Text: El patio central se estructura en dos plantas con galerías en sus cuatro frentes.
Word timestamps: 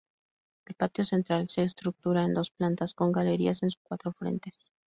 El 0.65 0.73
patio 0.73 1.05
central 1.05 1.47
se 1.51 1.61
estructura 1.61 2.23
en 2.23 2.33
dos 2.33 2.49
plantas 2.49 2.95
con 2.95 3.11
galerías 3.11 3.61
en 3.61 3.69
sus 3.69 3.81
cuatro 3.83 4.11
frentes. 4.13 4.71